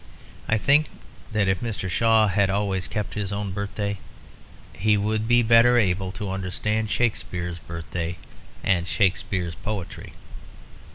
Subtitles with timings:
[0.49, 0.87] I think
[1.31, 1.87] that if Mr.
[1.87, 3.99] Shaw had always kept his own birthday
[4.73, 8.17] he would be better able to understand Shakespeare's birthday
[8.63, 10.13] and Shakespeare's poetry.